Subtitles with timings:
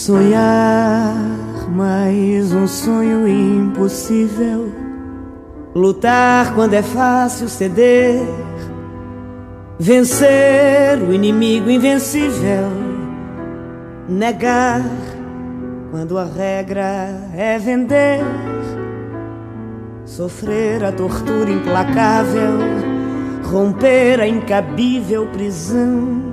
[0.00, 1.14] Sonhar
[1.68, 4.72] mais um sonho impossível.
[5.74, 8.22] Lutar quando é fácil ceder.
[9.78, 12.70] Vencer o inimigo invencível.
[14.08, 14.80] Negar
[15.90, 18.20] quando a regra é vender.
[20.06, 22.58] Sofrer a tortura implacável.
[23.42, 26.29] Romper a incabível prisão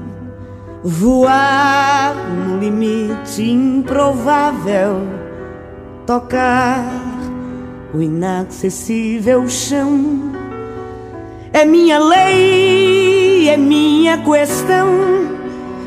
[0.83, 5.07] voar no limite improvável,
[6.05, 6.85] tocar
[7.93, 10.31] o inacessível chão.
[11.51, 14.87] É minha lei, é minha questão.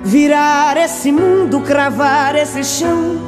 [0.02, 3.18] Virar esse mundo, cravar esse chão.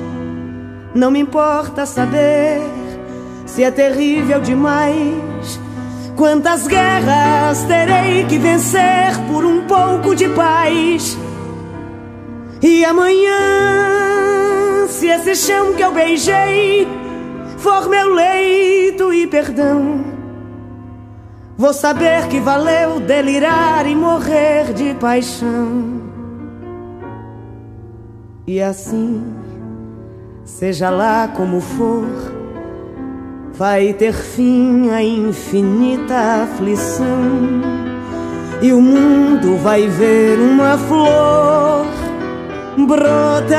[0.95, 2.61] Não me importa saber
[3.47, 5.61] se é terrível demais.
[6.17, 11.17] Quantas guerras terei que vencer por um pouco de paz?
[12.63, 13.37] E amanhã,
[14.87, 16.87] se esse chão que eu beijei
[17.59, 20.05] for meu leito e perdão,
[21.59, 26.03] vou saber que valeu delirar e morrer de paixão.
[28.47, 29.25] E assim,
[30.45, 32.07] seja lá como for,
[33.55, 37.61] vai ter fim a infinita aflição.
[38.61, 42.02] E o mundo vai ver uma flor
[42.77, 43.59] brotar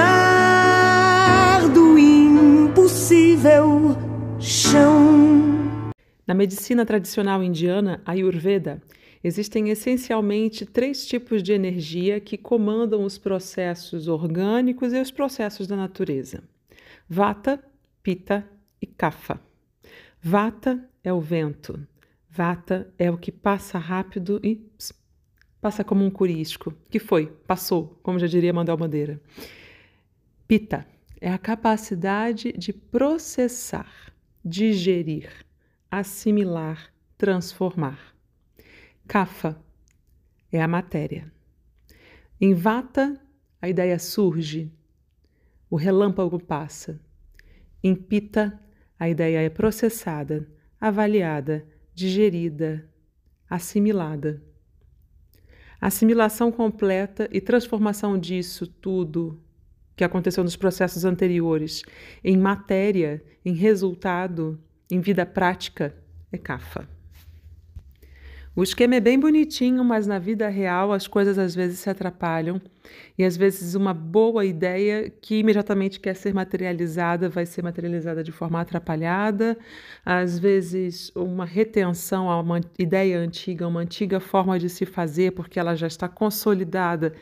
[1.72, 3.96] do impossível
[4.40, 5.92] chão.
[6.26, 8.82] Na medicina tradicional indiana, Ayurveda,
[9.24, 15.76] existem essencialmente três tipos de energia que comandam os processos orgânicos e os processos da
[15.76, 16.44] natureza:
[17.08, 17.64] Vata,
[18.02, 18.44] Pitta
[18.82, 19.40] e Kapha.
[20.22, 21.80] Vata é o vento.
[22.30, 24.56] Vata é o que passa rápido e
[25.64, 26.74] passa como um curístico.
[26.90, 27.28] Que foi?
[27.48, 29.22] Passou, como já diria Manuel Bandeira.
[30.46, 30.86] Pita
[31.22, 35.32] é a capacidade de processar, digerir,
[35.90, 38.14] assimilar, transformar.
[39.08, 39.58] Kafa
[40.52, 41.32] é a matéria.
[42.42, 43.18] Em Vata,
[43.62, 44.70] a ideia surge,
[45.70, 47.00] o relâmpago passa.
[47.82, 48.60] Em Pita,
[49.00, 50.46] a ideia é processada,
[50.80, 51.66] avaliada,
[51.96, 52.86] digerida,
[53.50, 54.44] assimilada
[55.88, 59.42] assimilação completa e transformação disso tudo
[59.98, 61.84] que aconteceu nos processos anteriores
[62.24, 64.58] em matéria, em resultado,
[64.90, 65.94] em vida prática,
[66.32, 66.88] é CAFA.
[68.56, 72.62] O esquema é bem bonitinho, mas na vida real as coisas às vezes se atrapalham
[73.18, 78.32] e às vezes uma boa ideia que imediatamente quer ser materializada vai ser materializada de
[78.32, 79.58] forma atrapalhada.
[80.06, 85.60] Às vezes uma retenção a uma ideia antiga, uma antiga forma de se fazer, porque
[85.60, 87.16] ela já está consolidada,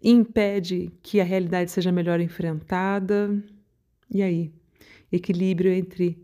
[0.00, 3.36] impede que a realidade seja melhor enfrentada.
[4.08, 4.52] E aí,
[5.10, 6.16] equilíbrio entre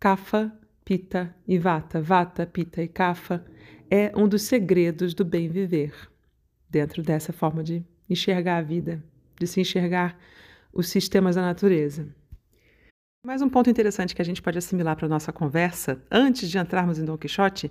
[0.00, 0.50] Kapha,
[0.86, 3.44] Pita e Vata, Vata, Pita e Kapha
[3.90, 5.92] é um dos segredos do bem viver,
[6.70, 9.02] dentro dessa forma de enxergar a vida,
[9.36, 10.16] de se enxergar
[10.72, 12.06] os sistemas da natureza.
[13.26, 16.56] Mais um ponto interessante que a gente pode assimilar para a nossa conversa, antes de
[16.56, 17.68] entrarmos em Don Quixote,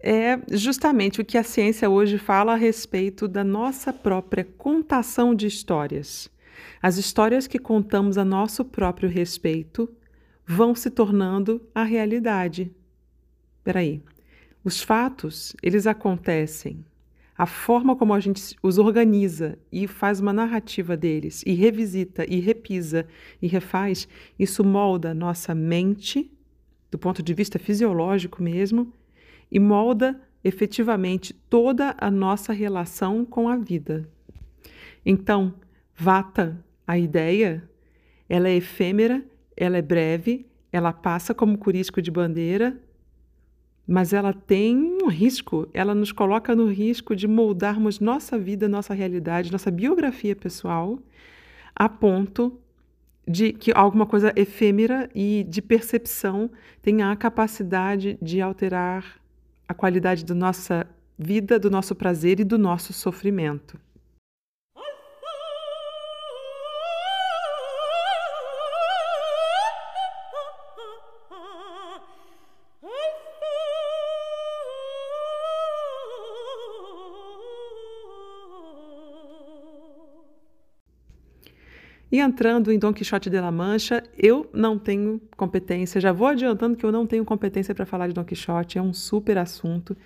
[0.00, 5.46] é justamente o que a ciência hoje fala a respeito da nossa própria contação de
[5.46, 6.30] histórias.
[6.80, 9.86] As histórias que contamos a nosso próprio respeito
[10.48, 12.72] vão se tornando a realidade.
[13.62, 14.02] Peraí,
[14.64, 16.82] os fatos, eles acontecem.
[17.36, 22.40] A forma como a gente os organiza e faz uma narrativa deles, e revisita, e
[22.40, 23.06] repisa,
[23.42, 26.32] e refaz, isso molda nossa mente,
[26.90, 28.90] do ponto de vista fisiológico mesmo,
[29.52, 34.08] e molda efetivamente toda a nossa relação com a vida.
[35.04, 35.54] Então,
[35.94, 37.68] Vata, a ideia,
[38.28, 39.22] ela é efêmera,
[39.58, 42.78] ela é breve, ela passa como curisco de bandeira,
[43.86, 48.94] mas ela tem um risco, ela nos coloca no risco de moldarmos nossa vida, nossa
[48.94, 50.98] realidade, nossa biografia pessoal,
[51.74, 52.60] a ponto
[53.26, 56.50] de que alguma coisa efêmera e de percepção
[56.80, 59.20] tenha a capacidade de alterar
[59.66, 60.86] a qualidade da nossa
[61.18, 63.78] vida, do nosso prazer e do nosso sofrimento.
[82.10, 86.76] E entrando em Dom Quixote de la Mancha, eu não tenho competência, já vou adiantando
[86.76, 89.96] que eu não tenho competência para falar de Dom Quixote, é um super assunto.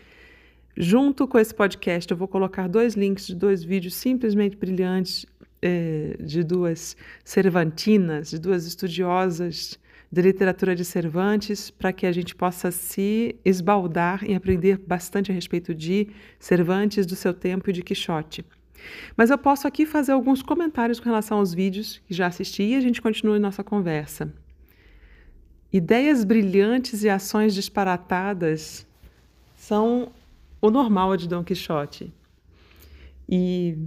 [0.77, 5.27] Junto com esse podcast, eu vou colocar dois links de dois vídeos simplesmente brilhantes
[5.61, 9.79] eh, de duas cervantinas, de duas estudiosas
[10.11, 15.35] de literatura de Cervantes, para que a gente possa se esbaldar e aprender bastante a
[15.35, 16.09] respeito de
[16.39, 18.45] Cervantes, do seu tempo e de Quixote.
[19.17, 22.75] Mas eu posso aqui fazer alguns comentários com relação aos vídeos que já assisti e
[22.75, 24.33] a gente continua nossa conversa.
[25.73, 28.87] Ideias brilhantes e ações disparatadas
[29.57, 30.13] são
[30.61, 32.13] o normal de Dom Quixote.
[33.29, 33.79] E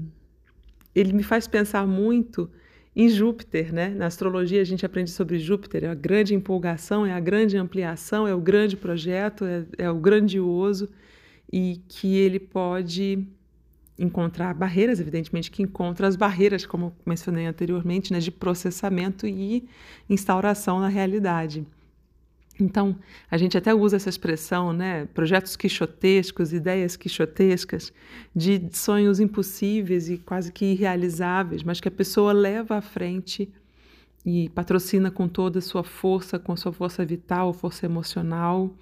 [0.95, 2.50] ele me faz pensar muito
[2.95, 3.89] em Júpiter, né?
[3.89, 8.25] Na astrologia a gente aprende sobre Júpiter, é a grande empolgação, é a grande ampliação,
[8.25, 10.89] é o grande projeto, é, é o grandioso
[11.51, 13.27] e que ele pode
[13.97, 19.68] encontrar barreiras, evidentemente que encontra as barreiras, como mencionei anteriormente, né, de processamento e
[20.09, 21.65] instauração na realidade.
[22.59, 22.95] Então,
[23.30, 25.06] a gente até usa essa expressão, né?
[25.13, 27.92] Projetos quixotescos, ideias quixotescas,
[28.33, 33.51] de sonhos impossíveis e quase que irrealizáveis, mas que a pessoa leva à frente
[34.25, 38.74] e patrocina com toda a sua força, com a sua força vital, força emocional.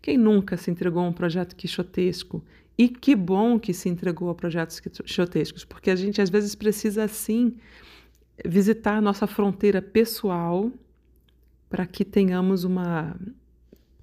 [0.00, 2.44] Quem nunca se entregou a um projeto quixotesco?
[2.78, 7.04] E que bom que se entregou a projetos quixotescos, porque a gente às vezes precisa,
[7.04, 7.56] assim,
[8.44, 10.70] visitar nossa fronteira pessoal
[11.70, 13.16] para que tenhamos uma,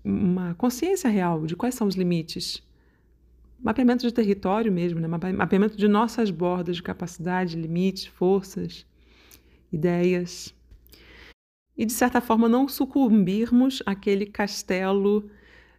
[0.03, 2.63] uma consciência real de quais são os limites.
[3.61, 5.07] Mapeamento de território mesmo, né?
[5.07, 8.85] mapeamento de nossas bordas de capacidade, limites, forças,
[9.71, 10.53] ideias.
[11.77, 15.29] E, de certa forma, não sucumbirmos àquele castelo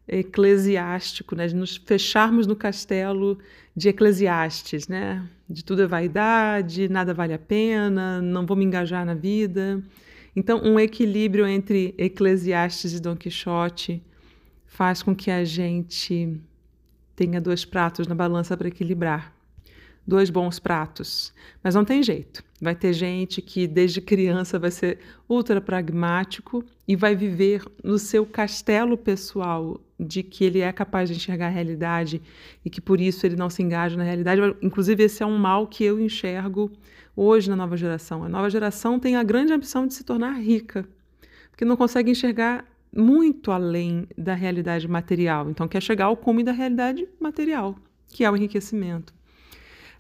[0.07, 1.47] eclesiástico, né?
[1.47, 3.39] de nos fecharmos no castelo
[3.75, 5.27] de Eclesiastes, né?
[5.49, 9.83] de tudo é vaidade, nada vale a pena, não vou me engajar na vida.
[10.37, 14.03] Então, um equilíbrio entre Eclesiastes e Dom Quixote
[14.67, 16.41] faz com que a gente
[17.15, 19.33] tenha dois pratos na balança para equilibrar.
[20.07, 21.33] Dois bons pratos.
[21.63, 22.45] Mas não tem jeito.
[22.61, 24.99] Vai ter gente que desde criança vai ser
[25.29, 31.17] ultra pragmático e vai viver no seu castelo pessoal de que ele é capaz de
[31.17, 32.21] enxergar a realidade
[32.65, 34.41] e que por isso ele não se engaja na realidade.
[34.61, 36.71] Inclusive, esse é um mal que eu enxergo
[37.17, 38.25] hoje na nova geração.
[38.25, 40.87] A nova geração tem a grande ambição de se tornar rica,
[41.51, 42.65] porque não consegue enxergar
[42.95, 45.51] muito além da realidade material.
[45.51, 47.77] Então, quer chegar ao cume da realidade material,
[48.09, 49.13] que é o enriquecimento.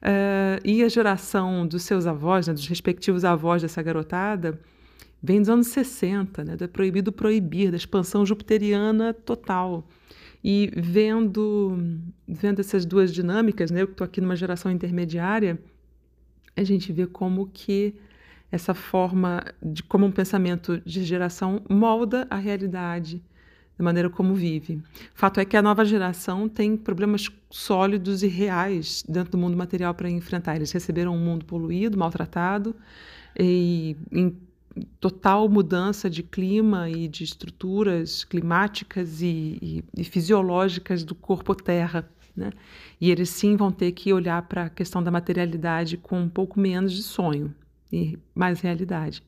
[0.02, 4.60] Uh, e a geração dos seus avós, né, dos respectivos avós dessa garotada,
[5.24, 9.88] vem dos anos 60, né, do proibido proibir, da expansão jupiteriana total.
[10.42, 11.78] E vendo,
[12.28, 15.58] vendo essas duas dinâmicas, né, eu que estou aqui numa geração intermediária,
[16.54, 17.94] a gente vê como que
[18.52, 23.22] essa forma de como um pensamento de geração molda a realidade
[23.78, 24.82] da maneira como vive.
[25.14, 29.94] Fato é que a nova geração tem problemas sólidos e reais dentro do mundo material
[29.94, 30.54] para enfrentar.
[30.54, 32.76] Eles receberam um mundo poluído, maltratado
[33.36, 34.36] e em
[35.00, 42.08] total mudança de clima e de estruturas climáticas e, e, e fisiológicas do corpo terra.
[42.36, 42.50] Né?
[43.00, 46.58] E eles sim vão ter que olhar para a questão da materialidade com um pouco
[46.58, 47.54] menos de sonho
[47.92, 49.22] e mais realidade.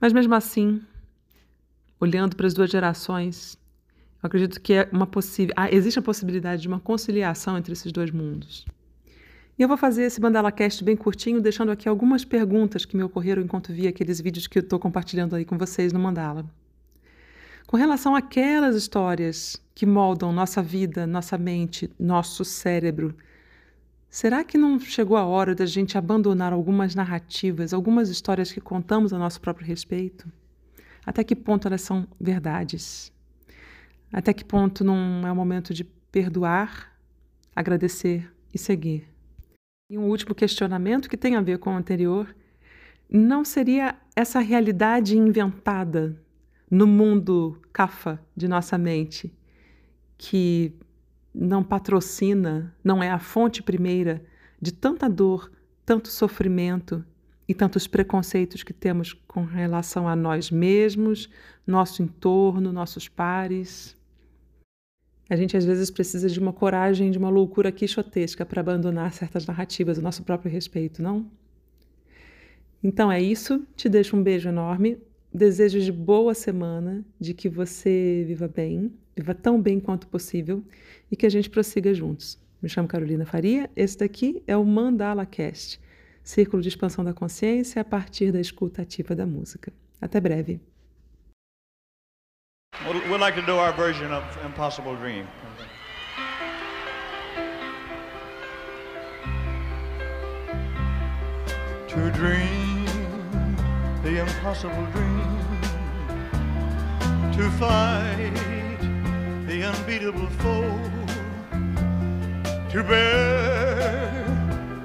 [0.00, 0.80] Mas mesmo assim,
[1.98, 3.58] olhando para as duas gerações,
[4.22, 7.90] eu acredito que é uma possível, ah, existe a possibilidade de uma conciliação entre esses
[7.90, 8.64] dois mundos.
[9.58, 13.02] E eu vou fazer esse Mandala Cast bem curtinho, deixando aqui algumas perguntas que me
[13.02, 16.48] ocorreram enquanto vi aqueles vídeos que eu estou compartilhando aí com vocês no Mandala.
[17.66, 23.16] Com relação àquelas histórias que moldam nossa vida, nossa mente, nosso cérebro,
[24.08, 29.12] será que não chegou a hora da gente abandonar algumas narrativas, algumas histórias que contamos
[29.12, 30.30] a nosso próprio respeito?
[31.04, 33.12] Até que ponto elas são verdades?
[34.12, 36.96] Até que ponto não é o momento de perdoar,
[37.56, 39.17] agradecer e seguir?
[39.90, 42.36] E um último questionamento que tem a ver com o anterior:
[43.08, 46.22] não seria essa realidade inventada
[46.70, 49.32] no mundo cafa de nossa mente,
[50.18, 50.74] que
[51.34, 54.22] não patrocina, não é a fonte primeira
[54.60, 55.50] de tanta dor,
[55.86, 57.02] tanto sofrimento
[57.48, 61.30] e tantos preconceitos que temos com relação a nós mesmos,
[61.66, 63.96] nosso entorno, nossos pares.
[65.28, 69.46] A gente às vezes precisa de uma coragem, de uma loucura quixotesca para abandonar certas
[69.46, 71.30] narrativas a nosso próprio respeito, não?
[72.82, 73.66] Então é isso.
[73.76, 74.98] Te deixo um beijo enorme.
[75.32, 80.64] Desejo de boa semana, de que você viva bem, viva tão bem quanto possível
[81.10, 82.38] e que a gente prossiga juntos.
[82.62, 85.78] Me chamo Carolina Faria, esse daqui é o Mandala Cast,
[86.24, 89.70] círculo de expansão da consciência a partir da escuta ativa da música.
[90.00, 90.60] Até breve.
[92.88, 95.28] We'd like to do our version of Impossible Dream.
[101.88, 102.86] to dream
[104.02, 105.38] the impossible dream,
[107.32, 108.30] to fight
[109.46, 110.78] the unbeatable foe,
[112.70, 114.24] to bear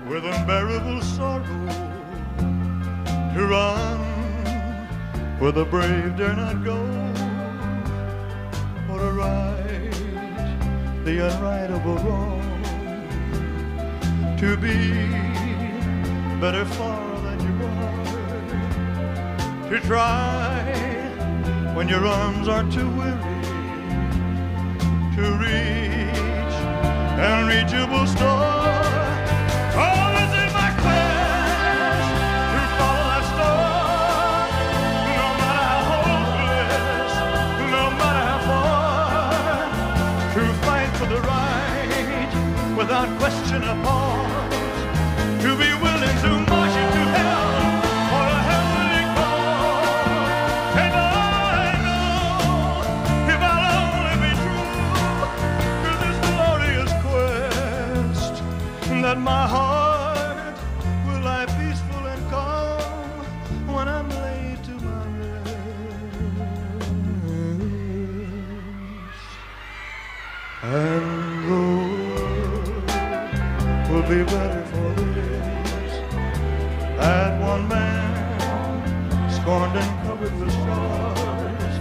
[0.10, 1.46] with unbearable sorrow,
[3.34, 4.00] to run
[5.40, 7.13] where the brave dare not go,
[9.24, 9.92] right
[11.06, 12.42] the unrightable wrong,
[14.38, 14.78] to be
[16.40, 18.06] better far than you are,
[19.70, 20.64] to try
[21.76, 23.42] when your arms are too weary,
[25.16, 26.58] to reach
[27.20, 28.63] unreachable star.
[59.14, 60.56] That my heart
[61.06, 63.26] will lie peaceful and calm
[63.76, 65.56] when I'm laid to my rest.
[70.64, 72.90] And world
[73.92, 75.94] will be better for this.
[76.98, 81.76] That one man, scorned and covered with scars,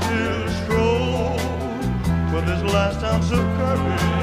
[0.00, 4.13] still strove with his last ounce of courage